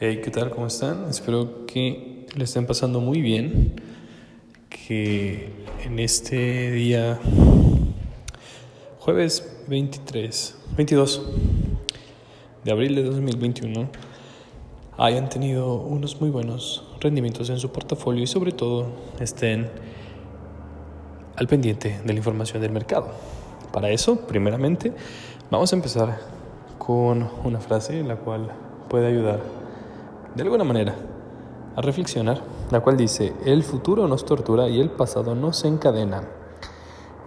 Hey, 0.00 0.20
¿qué 0.22 0.30
tal? 0.30 0.50
¿Cómo 0.50 0.68
están? 0.68 1.06
Espero 1.10 1.66
que 1.66 2.24
le 2.32 2.44
estén 2.44 2.66
pasando 2.66 3.00
muy 3.00 3.20
bien. 3.20 3.82
Que 4.68 5.50
en 5.84 5.98
este 5.98 6.70
día, 6.70 7.18
jueves 9.00 9.64
23, 9.66 10.56
22 10.76 11.22
de 12.62 12.70
abril 12.70 12.94
de 12.94 13.02
2021, 13.02 13.88
hayan 14.98 15.28
tenido 15.28 15.74
unos 15.74 16.20
muy 16.20 16.30
buenos 16.30 16.86
rendimientos 17.00 17.50
en 17.50 17.58
su 17.58 17.72
portafolio 17.72 18.22
y 18.22 18.28
sobre 18.28 18.52
todo 18.52 18.86
estén 19.18 19.68
al 21.34 21.48
pendiente 21.48 21.98
de 22.04 22.12
la 22.12 22.18
información 22.18 22.62
del 22.62 22.70
mercado. 22.70 23.08
Para 23.72 23.90
eso, 23.90 24.28
primeramente, 24.28 24.92
vamos 25.50 25.72
a 25.72 25.76
empezar 25.76 26.20
con 26.78 27.28
una 27.42 27.58
frase 27.58 27.98
en 27.98 28.06
la 28.06 28.14
cual 28.14 28.52
puede 28.88 29.08
ayudar 29.08 29.57
de 30.34 30.42
alguna 30.42 30.64
manera 30.64 30.94
a 31.76 31.80
reflexionar, 31.80 32.40
la 32.70 32.80
cual 32.80 32.96
dice, 32.96 33.32
el 33.44 33.62
futuro 33.62 34.08
nos 34.08 34.24
tortura 34.24 34.68
y 34.68 34.80
el 34.80 34.90
pasado 34.90 35.34
nos 35.34 35.64
encadena. 35.64 36.24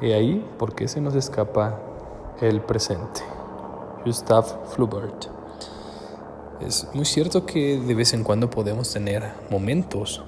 Y 0.01 0.11
ahí, 0.11 0.45
¿por 0.57 0.75
qué 0.75 0.87
se 0.87 0.99
nos 0.99 1.15
escapa 1.15 1.79
el 2.41 2.61
presente? 2.61 3.21
Gustav 4.05 4.45
Flaubert. 4.67 5.27
Es 6.59 6.87
muy 6.93 7.05
cierto 7.05 7.45
que 7.45 7.79
de 7.79 7.95
vez 7.95 8.13
en 8.13 8.23
cuando 8.23 8.49
podemos 8.49 8.91
tener 8.91 9.31
momentos 9.49 10.21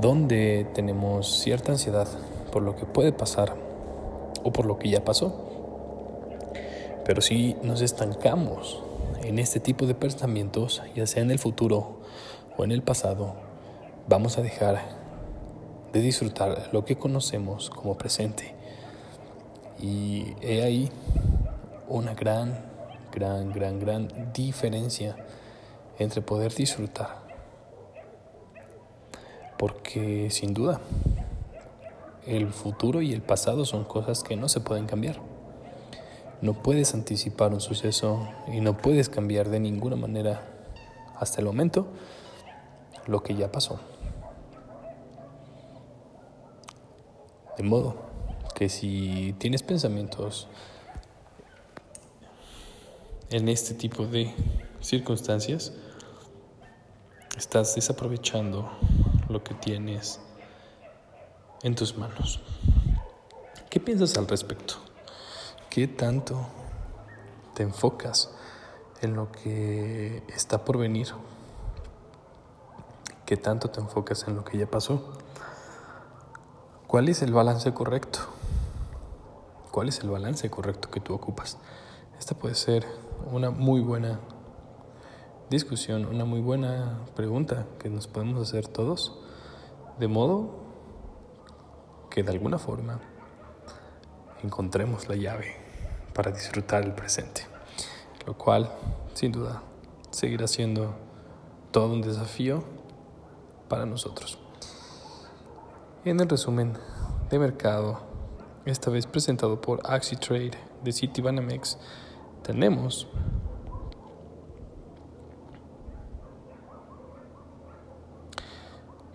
donde 0.00 0.68
tenemos 0.74 1.40
cierta 1.40 1.72
ansiedad 1.72 2.08
por 2.50 2.62
lo 2.62 2.76
que 2.76 2.86
puede 2.86 3.12
pasar 3.12 3.54
o 4.42 4.52
por 4.52 4.66
lo 4.66 4.78
que 4.78 4.90
ya 4.90 5.04
pasó. 5.04 5.32
Pero 7.04 7.20
si 7.22 7.56
nos 7.62 7.82
estancamos 7.82 8.82
en 9.22 9.38
este 9.38 9.60
tipo 9.60 9.86
de 9.86 9.94
pensamientos, 9.94 10.82
ya 10.94 11.06
sea 11.06 11.22
en 11.22 11.30
el 11.30 11.38
futuro 11.38 12.00
o 12.56 12.64
en 12.64 12.72
el 12.72 12.82
pasado, 12.82 13.34
vamos 14.08 14.38
a 14.38 14.42
dejar 14.42 14.80
de 15.92 16.00
disfrutar 16.00 16.68
lo 16.72 16.84
que 16.84 16.96
conocemos 16.96 17.70
como 17.70 17.96
presente. 17.96 18.54
Y 19.80 20.34
he 20.40 20.62
ahí 20.62 20.90
una 21.88 22.14
gran, 22.14 22.64
gran, 23.12 23.52
gran, 23.52 23.78
gran 23.78 24.32
diferencia 24.32 25.16
entre 25.98 26.22
poder 26.22 26.54
disfrutar. 26.54 27.28
Porque 29.56 30.28
sin 30.30 30.54
duda, 30.54 30.80
el 32.26 32.52
futuro 32.52 33.02
y 33.02 33.12
el 33.12 33.22
pasado 33.22 33.64
son 33.64 33.84
cosas 33.84 34.22
que 34.22 34.36
no 34.36 34.48
se 34.48 34.60
pueden 34.60 34.86
cambiar. 34.86 35.27
No 36.40 36.54
puedes 36.54 36.94
anticipar 36.94 37.52
un 37.52 37.60
suceso 37.60 38.28
y 38.46 38.60
no 38.60 38.76
puedes 38.76 39.08
cambiar 39.08 39.48
de 39.48 39.58
ninguna 39.58 39.96
manera 39.96 40.42
hasta 41.18 41.40
el 41.40 41.46
momento 41.46 41.88
lo 43.06 43.22
que 43.22 43.34
ya 43.34 43.50
pasó. 43.50 43.80
De 47.56 47.64
modo 47.64 47.96
que 48.54 48.68
si 48.68 49.34
tienes 49.38 49.64
pensamientos 49.64 50.46
en 53.30 53.48
este 53.48 53.74
tipo 53.74 54.06
de 54.06 54.32
circunstancias, 54.80 55.72
estás 57.36 57.74
desaprovechando 57.74 58.70
lo 59.28 59.42
que 59.42 59.54
tienes 59.54 60.20
en 61.62 61.74
tus 61.74 61.96
manos. 61.96 62.40
¿Qué 63.70 63.80
piensas 63.80 64.16
al 64.16 64.28
respecto? 64.28 64.87
¿Qué 65.78 65.86
tanto 65.86 66.34
te 67.54 67.62
enfocas 67.62 68.34
en 69.00 69.14
lo 69.14 69.30
que 69.30 70.24
está 70.26 70.64
por 70.64 70.76
venir? 70.76 71.06
¿Qué 73.24 73.36
tanto 73.36 73.70
te 73.70 73.78
enfocas 73.78 74.26
en 74.26 74.34
lo 74.34 74.44
que 74.44 74.58
ya 74.58 74.66
pasó? 74.66 75.12
¿Cuál 76.88 77.08
es 77.08 77.22
el 77.22 77.32
balance 77.32 77.72
correcto? 77.74 78.18
¿Cuál 79.70 79.88
es 79.88 80.00
el 80.00 80.10
balance 80.10 80.50
correcto 80.50 80.90
que 80.90 80.98
tú 80.98 81.14
ocupas? 81.14 81.58
Esta 82.18 82.34
puede 82.34 82.56
ser 82.56 82.84
una 83.30 83.50
muy 83.50 83.80
buena 83.80 84.18
discusión, 85.48 86.06
una 86.06 86.24
muy 86.24 86.40
buena 86.40 87.04
pregunta 87.14 87.66
que 87.78 87.88
nos 87.88 88.08
podemos 88.08 88.48
hacer 88.48 88.66
todos, 88.66 89.16
de 90.00 90.08
modo 90.08 90.56
que 92.10 92.24
de 92.24 92.32
alguna 92.32 92.58
forma 92.58 92.98
encontremos 94.42 95.08
la 95.08 95.14
llave 95.14 95.67
para 96.18 96.32
disfrutar 96.32 96.82
el 96.82 96.94
presente, 96.94 97.42
lo 98.26 98.36
cual 98.36 98.68
sin 99.14 99.30
duda 99.30 99.62
seguirá 100.10 100.48
siendo 100.48 100.96
todo 101.70 101.92
un 101.92 102.02
desafío 102.02 102.64
para 103.68 103.86
nosotros. 103.86 104.36
En 106.04 106.18
el 106.18 106.28
resumen 106.28 106.76
de 107.30 107.38
mercado, 107.38 108.00
esta 108.64 108.90
vez 108.90 109.06
presentado 109.06 109.60
por 109.60 109.80
AxiTrade 109.84 110.58
de 110.82 110.92
Citibanamex, 110.92 111.78
tenemos 112.42 113.06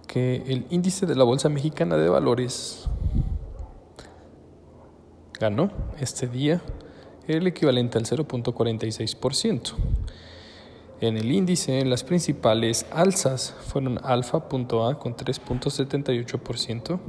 que 0.08 0.38
el 0.48 0.68
índice 0.70 1.06
de 1.06 1.16
la 1.16 1.26
Bolsa 1.26 1.50
Mexicana 1.50 1.98
de 1.98 2.08
Valores 2.08 2.88
ganó 5.38 5.70
este 6.00 6.30
día 6.30 6.62
el 7.28 7.48
equivalente 7.48 7.98
al 7.98 8.06
0.46%. 8.06 9.74
En 11.02 11.18
el 11.18 11.32
índice, 11.32 11.84
las 11.86 12.04
principales 12.04 12.86
alzas 12.92 13.56
fueron 13.66 14.00
Alfa.A 14.04 14.96
con 15.00 15.16
3.78%, 15.16 17.00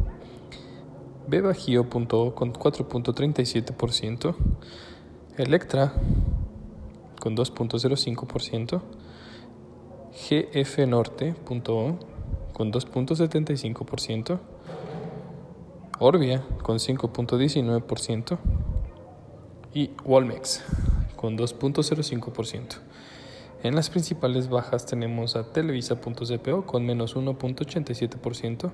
B 1.28 1.40
Bajío.O 1.40 1.86
con 2.34 2.52
4.37%, 2.52 4.34
Electra 5.36 5.92
con 7.20 7.36
2.05%, 7.36 8.80
GF 10.12 10.78
Norte.O 10.86 11.98
con 12.52 12.72
2.75%, 12.72 14.38
Orbia 15.98 16.44
con 16.62 16.78
5.19% 16.78 18.38
y 19.74 19.90
Walmex 20.04 20.62
con 21.16 21.36
2.05%. 21.36 22.76
En 23.62 23.74
las 23.74 23.90
principales 23.90 24.48
bajas 24.48 24.86
tenemos 24.86 25.36
a 25.36 25.52
Televisa.cpo 25.52 26.64
con 26.66 26.86
menos 26.86 27.16
1.87%. 27.16 28.70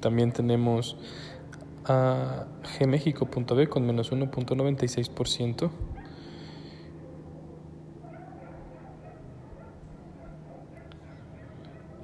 También 0.00 0.32
tenemos 0.32 0.96
a 1.86 2.46
gmexico.b 2.78 3.68
con 3.68 3.86
menos 3.86 4.12
1.96%. 4.12 5.70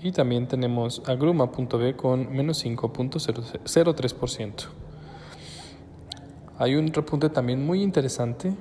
Y 0.03 0.13
también 0.13 0.49
tenemos 0.49 1.03
a 1.07 1.15
Gruma.b 1.15 1.97
con 1.97 2.33
menos 2.33 2.65
5.03%. 2.65 4.90
Hay 6.61 6.77
un 6.77 6.93
repunte 6.93 7.31
también 7.31 7.65
muy 7.65 7.83
interesante 7.83 8.55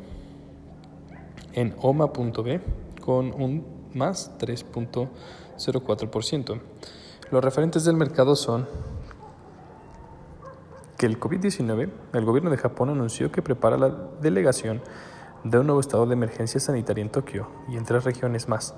en 1.52 1.76
OMA.b 1.82 2.62
con 3.02 3.34
un 3.34 3.66
más 3.94 4.32
3.04%. 4.40 6.62
Los 7.30 7.44
referentes 7.44 7.84
del 7.84 7.98
mercado 7.98 8.38
son 8.38 8.70
que 10.98 11.08
el 11.08 11.20
COVID-19, 11.20 11.90
el 12.14 12.24
gobierno 12.24 12.50
de 12.50 12.56
Japón 12.56 12.90
anunció 12.90 13.34
que 13.34 13.42
prepara 13.42 13.78
la 13.78 13.94
delegación 14.22 14.80
de 15.44 15.60
un 15.60 15.66
nuevo 15.66 15.82
estado 15.82 16.06
de 16.06 16.14
emergencia 16.14 16.62
sanitaria 16.62 17.02
en 17.02 17.10
Tokio 17.10 17.50
y 17.68 17.76
en 17.76 17.84
tres 17.84 18.06
regiones 18.06 18.48
más 18.48 18.76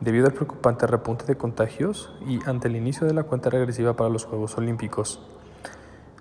debido 0.00 0.26
al 0.26 0.32
preocupante 0.32 0.88
repunte 0.88 1.24
de 1.24 1.36
contagios 1.36 2.10
y 2.26 2.40
ante 2.48 2.66
el 2.66 2.74
inicio 2.74 3.06
de 3.06 3.14
la 3.14 3.22
cuenta 3.22 3.48
regresiva 3.48 3.94
para 3.94 4.10
los 4.10 4.24
Juegos 4.24 4.58
Olímpicos. 4.58 5.20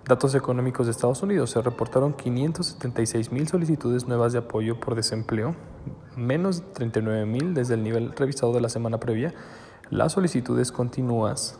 Datos 0.07 0.35
económicos 0.35 0.85
de 0.85 0.91
Estados 0.91 1.23
Unidos 1.23 1.49
se 1.49 1.61
reportaron 1.61 2.13
576 2.13 3.31
mil 3.31 3.47
solicitudes 3.47 4.07
nuevas 4.07 4.33
de 4.33 4.39
apoyo 4.39 4.79
por 4.79 4.93
desempleo, 4.93 5.55
menos 6.15 6.59
de 6.59 6.73
39 6.73 7.25
mil 7.25 7.53
desde 7.53 7.73
el 7.73 7.83
nivel 7.83 8.11
revisado 8.11 8.53
de 8.53 8.61
la 8.61 8.69
semana 8.69 8.99
previa. 8.99 9.33
Las 9.89 10.13
solicitudes 10.13 10.71
continuas 10.71 11.59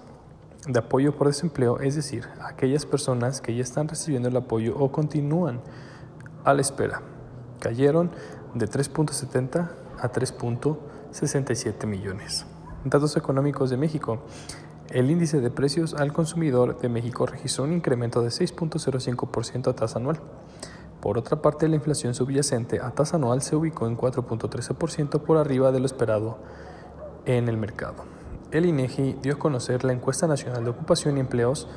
de 0.68 0.78
apoyo 0.78 1.16
por 1.16 1.28
desempleo, 1.28 1.80
es 1.80 1.96
decir, 1.96 2.28
aquellas 2.44 2.86
personas 2.86 3.42
que 3.42 3.56
ya 3.56 3.64
están 3.64 3.88
recibiendo 3.88 4.30
el 4.30 4.38
apoyo 4.38 4.78
o 4.78 4.92
continúan 4.92 5.62
a 6.44 6.54
la 6.54 6.62
espera, 6.62 7.02
cayeron 7.60 8.12
de 8.54 8.70
3.70 8.70 9.72
a 10.00 10.12
3.70 10.12 10.78
67 11.16 11.88
millones. 11.88 12.46
Datos 12.84 13.16
económicos 13.16 13.70
de 13.70 13.78
México. 13.78 14.20
El 14.90 15.10
índice 15.10 15.42
de 15.42 15.50
precios 15.50 15.96
al 15.96 16.14
consumidor 16.14 16.80
de 16.80 16.90
México 16.90 17.26
registró 17.26 17.64
un 17.64 17.74
incremento 17.74 18.22
de 18.22 18.30
6.05% 18.30 19.70
a 19.70 19.74
tasa 19.74 20.00
anual, 20.00 20.20
Por 21.02 21.18
otra 21.18 21.42
parte, 21.42 21.68
la 21.68 21.76
inflación 21.76 22.14
subyacente 22.14 22.80
a 22.80 22.92
tasa 22.92 23.18
anual 23.18 23.42
se 23.42 23.56
ubicó 23.56 23.88
en 23.88 23.98
4.13% 23.98 25.20
por 25.22 25.38
arriba 25.38 25.72
de 25.72 25.80
lo 25.80 25.86
esperado 25.86 26.38
en 27.26 27.50
el 27.50 27.58
mercado. 27.58 28.06
El 28.52 28.66
INEGI 28.66 29.18
dio 29.22 29.34
a 29.34 29.40
conocer 29.40 29.84
la 29.84 29.94
encuesta 29.94 30.28
nacional 30.28 30.64
de 30.64 30.70
ocupación 30.70 31.18
y 31.18 31.20
empleos 31.20 31.68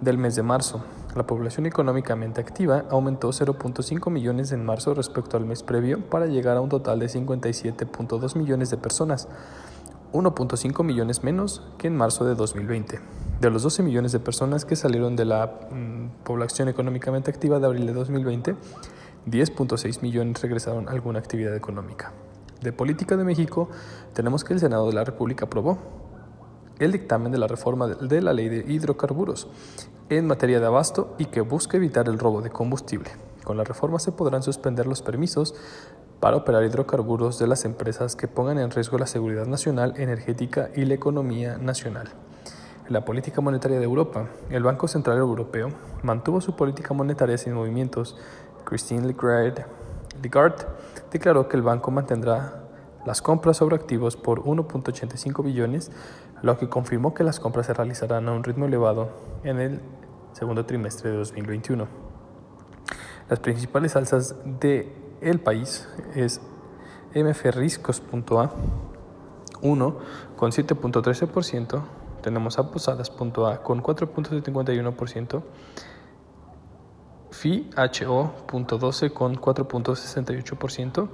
del 0.00 0.18
mes 0.18 0.36
de 0.36 0.42
marzo. 0.42 0.82
La 1.14 1.26
población 1.26 1.66
económicamente 1.66 2.40
activa 2.40 2.84
aumentó 2.90 3.30
0.5 3.30 4.10
millones 4.10 4.52
en 4.52 4.64
marzo 4.64 4.94
respecto 4.94 5.36
al 5.36 5.44
mes 5.44 5.62
previo 5.62 6.00
para 6.08 6.26
llegar 6.26 6.56
a 6.56 6.60
un 6.60 6.68
total 6.68 7.00
de 7.00 7.06
57.2 7.06 8.36
millones 8.36 8.70
de 8.70 8.76
personas, 8.76 9.28
1.5 10.12 10.84
millones 10.84 11.22
menos 11.22 11.62
que 11.78 11.86
en 11.86 11.96
marzo 11.96 12.24
de 12.24 12.34
2020. 12.34 13.00
De 13.40 13.50
los 13.50 13.62
12 13.62 13.82
millones 13.82 14.12
de 14.12 14.20
personas 14.20 14.64
que 14.64 14.76
salieron 14.76 15.16
de 15.16 15.24
la 15.24 15.46
mm, 15.70 16.24
población 16.24 16.68
económicamente 16.68 17.30
activa 17.30 17.58
de 17.58 17.66
abril 17.66 17.86
de 17.86 17.92
2020, 17.92 18.56
10.6 19.26 20.02
millones 20.02 20.40
regresaron 20.42 20.88
a 20.88 20.92
alguna 20.92 21.18
actividad 21.18 21.54
económica. 21.54 22.12
De 22.60 22.72
política 22.72 23.16
de 23.16 23.24
México, 23.24 23.70
tenemos 24.12 24.44
que 24.44 24.52
el 24.52 24.60
Senado 24.60 24.86
de 24.86 24.92
la 24.92 25.04
República 25.04 25.46
aprobó 25.46 25.78
el 26.78 26.92
dictamen 26.92 27.30
de 27.30 27.38
la 27.38 27.46
reforma 27.46 27.86
de 27.86 28.22
la 28.22 28.32
ley 28.32 28.48
de 28.48 28.72
hidrocarburos 28.72 29.48
en 30.08 30.26
materia 30.26 30.60
de 30.60 30.66
abasto 30.66 31.14
y 31.18 31.26
que 31.26 31.40
busca 31.40 31.76
evitar 31.76 32.08
el 32.08 32.18
robo 32.18 32.42
de 32.42 32.50
combustible. 32.50 33.10
Con 33.44 33.56
la 33.56 33.64
reforma 33.64 33.98
se 33.98 34.12
podrán 34.12 34.42
suspender 34.42 34.86
los 34.86 35.02
permisos 35.02 35.54
para 36.20 36.36
operar 36.36 36.62
hidrocarburos 36.64 37.38
de 37.38 37.46
las 37.46 37.64
empresas 37.64 38.14
que 38.14 38.28
pongan 38.28 38.58
en 38.58 38.70
riesgo 38.70 38.98
la 38.98 39.06
seguridad 39.06 39.46
nacional, 39.46 39.94
energética 39.96 40.70
y 40.76 40.84
la 40.84 40.94
economía 40.94 41.56
nacional. 41.56 42.10
En 42.86 42.92
la 42.92 43.04
política 43.04 43.40
monetaria 43.40 43.78
de 43.78 43.84
Europa, 43.84 44.26
el 44.50 44.62
Banco 44.62 44.86
Central 44.86 45.16
Europeo 45.16 45.68
mantuvo 46.02 46.40
su 46.40 46.56
política 46.56 46.92
monetaria 46.92 47.38
sin 47.38 47.54
movimientos. 47.54 48.18
Christine 48.64 49.06
Lagarde 49.06 49.64
declaró 51.10 51.48
que 51.48 51.56
el 51.56 51.62
banco 51.62 51.90
mantendrá 51.90 52.64
las 53.06 53.22
compras 53.22 53.56
sobre 53.56 53.76
activos 53.76 54.16
por 54.16 54.42
1.85 54.42 55.42
billones, 55.42 55.90
lo 56.42 56.58
que 56.58 56.68
confirmó 56.68 57.14
que 57.14 57.24
las 57.24 57.40
compras 57.40 57.66
se 57.66 57.74
realizarán 57.74 58.28
a 58.28 58.32
un 58.32 58.44
ritmo 58.44 58.66
elevado 58.66 59.10
en 59.42 59.58
el 59.58 59.80
segundo 60.32 60.66
trimestre 60.66 61.10
de 61.10 61.16
2021. 61.16 61.86
Las 63.30 63.38
principales 63.38 63.96
alzas 63.96 64.34
de 64.60 65.09
el 65.20 65.40
país 65.40 65.88
es 66.14 66.40
mfriscos.a 67.14 68.50
1 69.62 69.98
con 70.36 70.50
7.13%, 70.50 71.82
tenemos 72.22 72.58
a 72.58 72.70
Posadas.a 72.70 73.62
con 73.62 73.82
4.51%, 73.82 75.42
FIHO.12 77.30 79.12
con 79.12 79.36
4.68%, 79.36 81.08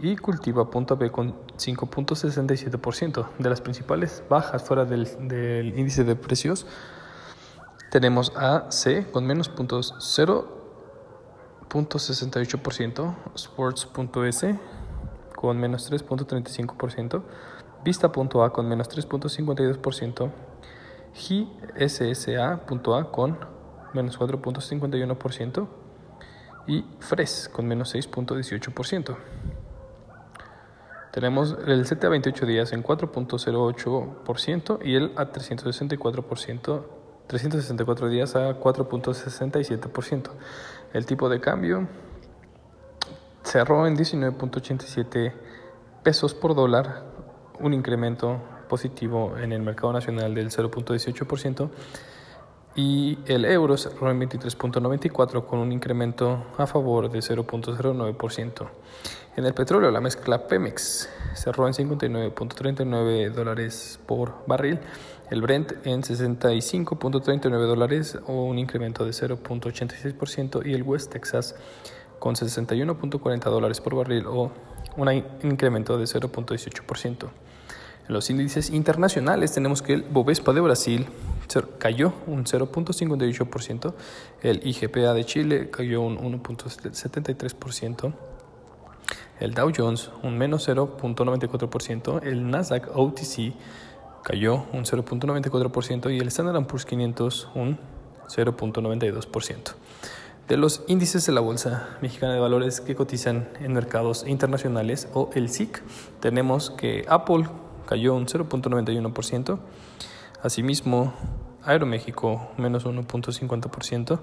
y 0.00 0.16
cultiva.b 0.16 1.10
con 1.10 1.34
5.67%. 1.56 3.26
De 3.38 3.48
las 3.48 3.60
principales 3.60 4.22
bajas 4.28 4.62
fuera 4.64 4.84
del, 4.84 5.72
índice 5.76 6.04
de 6.04 6.16
precios, 6.16 6.66
tenemos 7.90 8.32
a 8.36 8.70
C 8.70 9.06
con 9.10 9.26
menos 9.26 9.48
puntos 9.48 9.94
0.68%, 11.74 13.14
Sports.s 13.34 14.58
con 15.34 15.58
menos 15.58 15.90
3.35%, 15.90 17.22
Vista.a 17.84 18.50
con 18.50 18.68
menos 18.68 18.88
3.52%, 18.88 20.30
GSSA.a 21.14 22.64
con 23.10 23.38
menos 23.92 24.18
4.51% 24.18 25.68
y 26.66 26.84
FRES 27.00 27.50
con 27.52 27.66
menos 27.66 27.94
6.18%. 27.94 29.16
Tenemos 31.12 31.56
el 31.66 31.84
CT 31.84 32.04
a 32.04 32.08
28 32.08 32.46
días 32.46 32.72
en 32.72 32.82
4.08% 32.82 34.78
y 34.82 34.96
el 34.96 35.12
a 35.16 35.30
364%, 35.30 36.84
364 37.26 38.08
días 38.08 38.34
a 38.34 38.58
4.67%. 38.58 40.30
El 40.94 41.06
tipo 41.06 41.28
de 41.28 41.40
cambio 41.40 41.88
cerró 43.42 43.88
en 43.88 43.96
19.87 43.96 45.32
pesos 46.04 46.34
por 46.34 46.54
dólar, 46.54 47.02
un 47.58 47.74
incremento 47.74 48.40
positivo 48.68 49.36
en 49.36 49.50
el 49.50 49.60
mercado 49.60 49.92
nacional 49.92 50.36
del 50.36 50.50
0.18% 50.50 51.68
y 52.76 53.18
el 53.26 53.44
euro 53.44 53.76
cerró 53.76 54.10
en 54.10 54.20
23.94 54.20 55.46
con 55.46 55.60
un 55.60 55.72
incremento 55.72 56.44
a 56.58 56.66
favor 56.66 57.10
de 57.10 57.20
0.09%. 57.20 58.68
En 59.36 59.44
el 59.44 59.54
petróleo, 59.54 59.90
la 59.90 60.00
mezcla 60.00 60.46
Pemex 60.46 61.08
cerró 61.34 61.66
en 61.66 61.72
59.39 61.72 63.32
dólares 63.32 63.98
por 64.06 64.34
barril, 64.46 64.78
el 65.30 65.42
Brent 65.42 65.72
en 65.84 66.02
65.39 66.02 67.50
dólares 67.66 68.18
o 68.26 68.44
un 68.44 68.58
incremento 68.58 69.04
de 69.04 69.10
0.86% 69.10 70.64
y 70.64 70.74
el 70.74 70.82
West 70.82 71.12
Texas 71.12 71.56
con 72.18 72.34
61.40 72.34 73.40
dólares 73.44 73.80
por 73.80 73.96
barril 73.96 74.26
o 74.26 74.52
un 74.96 75.24
incremento 75.42 75.98
de 75.98 76.04
0.18%. 76.04 77.28
En 78.06 78.14
los 78.14 78.28
índices 78.30 78.70
internacionales 78.70 79.52
tenemos 79.52 79.82
que 79.82 79.94
el 79.94 80.02
Bovespa 80.02 80.52
de 80.52 80.60
Brasil 80.60 81.06
cayó 81.78 82.12
un 82.26 82.44
0.58%, 82.44 83.94
el 84.42 84.66
IGPA 84.66 85.14
de 85.14 85.24
Chile 85.24 85.70
cayó 85.70 86.00
un 86.00 86.18
1.73%, 86.18 88.12
el 89.40 89.54
Dow 89.54 89.72
Jones 89.76 90.10
un 90.22 90.38
menos 90.38 90.68
0.94%, 90.68 92.22
el 92.24 92.50
Nasdaq 92.50 92.96
OTC 92.96 93.54
cayó 94.22 94.64
un 94.72 94.84
0.94% 94.84 96.14
y 96.14 96.18
el 96.18 96.28
Standard 96.28 96.66
Poor's 96.66 96.84
500 96.84 97.48
un 97.54 97.78
0.92%. 98.28 99.74
De 100.48 100.58
los 100.58 100.82
índices 100.88 101.24
de 101.24 101.32
la 101.32 101.40
Bolsa 101.40 101.96
Mexicana 102.02 102.34
de 102.34 102.40
Valores 102.40 102.80
que 102.80 102.94
cotizan 102.94 103.48
en 103.60 103.72
mercados 103.72 104.26
internacionales 104.26 105.08
o 105.14 105.30
el 105.34 105.48
SIC, 105.48 105.82
tenemos 106.20 106.70
que 106.70 107.06
Apple 107.08 107.46
cayó 107.86 108.14
un 108.14 108.26
0.91%. 108.26 109.58
Asimismo, 110.44 111.14
Aeroméxico 111.62 112.50
menos 112.58 112.84
1.50%. 112.84 114.20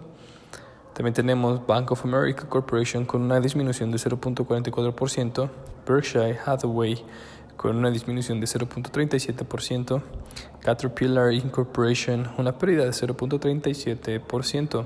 También 0.93 1.15
tenemos 1.15 1.65
Bank 1.65 1.91
of 1.93 2.05
America 2.05 2.47
Corporation 2.47 3.05
con 3.05 3.23
una 3.23 3.39
disminución 3.39 3.89
de 3.89 3.97
0.44%, 3.97 5.49
Berkshire 5.87 6.37
Hathaway 6.45 7.03
con 7.57 7.75
una 7.75 7.89
disminución 7.89 8.39
de 8.39 8.45
0.37%, 8.45 10.03
Caterpillar 10.59 11.33
Incorporation 11.33 12.29
una 12.37 12.55
pérdida 12.55 12.85
de 12.85 12.91
0.37%. 12.91 14.85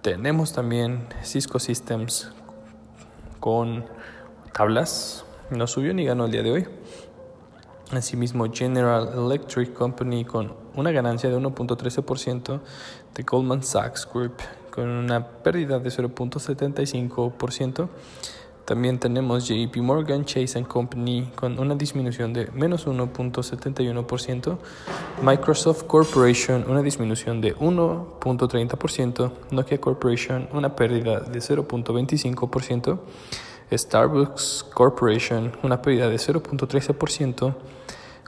Tenemos 0.00 0.52
también 0.52 1.08
Cisco 1.24 1.58
Systems 1.58 2.30
con 3.40 3.84
tablas, 4.52 5.24
no 5.50 5.66
subió 5.66 5.92
ni 5.92 6.04
ganó 6.04 6.26
el 6.26 6.30
día 6.30 6.44
de 6.44 6.52
hoy. 6.52 6.68
Asimismo, 7.92 8.46
General 8.52 9.10
Electric 9.14 9.72
Company 9.72 10.24
con 10.24 10.52
una 10.76 10.92
ganancia 10.92 11.28
de 11.28 11.36
1.13%, 11.36 12.60
de 13.14 13.22
Goldman 13.24 13.64
Sachs 13.64 14.08
Group 14.12 14.34
con 14.70 14.88
una 14.88 15.26
pérdida 15.26 15.78
de 15.80 15.90
0.75%. 15.90 17.88
También 18.64 18.98
tenemos 19.00 19.48
JP 19.48 19.76
Morgan 19.78 20.24
Chase 20.24 20.62
Company 20.62 21.32
con 21.34 21.58
una 21.58 21.74
disminución 21.74 22.32
de 22.32 22.48
menos 22.52 22.86
1.71%, 22.86 24.58
Microsoft 25.24 25.82
Corporation 25.84 26.64
una 26.68 26.80
disminución 26.80 27.40
de 27.40 27.56
1.30%, 27.56 29.32
Nokia 29.50 29.80
Corporation 29.80 30.48
una 30.52 30.76
pérdida 30.76 31.18
de 31.18 31.40
0.25%, 31.40 33.00
Starbucks 33.72 34.66
Corporation 34.72 35.52
una 35.64 35.82
pérdida 35.82 36.08
de 36.08 36.16
0.13%, 36.16 37.54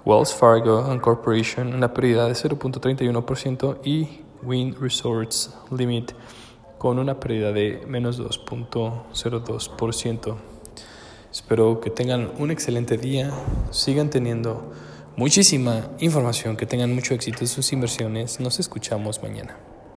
Wells 0.04 0.34
Fargo 0.34 0.84
Corporation 1.00 1.72
una 1.74 1.94
pérdida 1.94 2.26
de 2.26 2.32
0.31% 2.32 3.78
y 3.84 4.22
Wind 4.42 4.78
Resorts 4.80 5.54
Limit 5.70 6.10
con 6.78 6.98
una 6.98 7.20
pérdida 7.20 7.52
de 7.52 7.84
menos 7.86 8.20
2.02%. 8.20 10.34
Espero 11.30 11.80
que 11.80 11.90
tengan 11.90 12.32
un 12.38 12.50
excelente 12.50 12.98
día, 12.98 13.30
sigan 13.70 14.10
teniendo 14.10 14.72
muchísima 15.16 15.82
información, 16.00 16.56
que 16.56 16.66
tengan 16.66 16.92
mucho 16.92 17.14
éxito 17.14 17.42
en 17.42 17.46
sus 17.46 17.72
inversiones. 17.72 18.40
Nos 18.40 18.58
escuchamos 18.58 19.22
mañana. 19.22 19.56